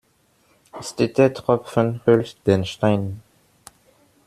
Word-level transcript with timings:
Steter 0.81 1.31
Tropfen 1.31 2.01
höhlt 2.05 2.35
den 2.47 2.65
Stein. 2.65 3.21